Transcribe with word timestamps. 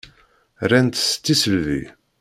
Ran-tt 0.69 1.03
s 1.09 1.09
tisselbi. 1.23 1.81